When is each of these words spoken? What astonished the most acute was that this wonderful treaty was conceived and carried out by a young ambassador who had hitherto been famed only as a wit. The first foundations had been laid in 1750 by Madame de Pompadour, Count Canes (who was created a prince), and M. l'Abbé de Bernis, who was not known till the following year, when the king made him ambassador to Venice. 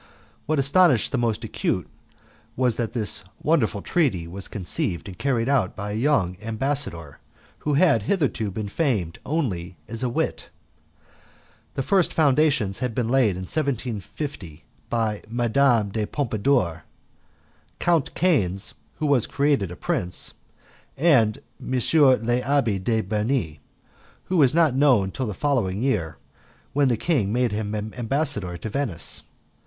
What 0.47 0.57
astonished 0.57 1.11
the 1.11 1.19
most 1.19 1.43
acute 1.43 1.87
was 2.55 2.77
that 2.77 2.93
this 2.93 3.23
wonderful 3.43 3.83
treaty 3.83 4.27
was 4.27 4.47
conceived 4.47 5.07
and 5.07 5.15
carried 5.15 5.47
out 5.47 5.75
by 5.75 5.91
a 5.91 5.95
young 5.95 6.37
ambassador 6.41 7.19
who 7.59 7.75
had 7.75 8.01
hitherto 8.01 8.49
been 8.49 8.67
famed 8.67 9.19
only 9.27 9.77
as 9.87 10.01
a 10.01 10.09
wit. 10.09 10.49
The 11.75 11.83
first 11.83 12.15
foundations 12.15 12.79
had 12.79 12.95
been 12.95 13.09
laid 13.09 13.35
in 13.37 13.43
1750 13.45 14.63
by 14.89 15.21
Madame 15.29 15.89
de 15.91 16.07
Pompadour, 16.07 16.83
Count 17.77 18.15
Canes 18.15 18.73
(who 18.95 19.05
was 19.05 19.27
created 19.27 19.69
a 19.69 19.75
prince), 19.75 20.33
and 20.97 21.37
M. 21.61 21.73
l'Abbé 21.73 22.83
de 22.83 23.01
Bernis, 23.01 23.59
who 24.23 24.37
was 24.37 24.55
not 24.55 24.73
known 24.73 25.11
till 25.11 25.27
the 25.27 25.35
following 25.35 25.83
year, 25.83 26.17
when 26.73 26.87
the 26.87 26.97
king 26.97 27.31
made 27.31 27.51
him 27.51 27.75
ambassador 27.75 28.57
to 28.57 28.67
Venice. 28.67 29.21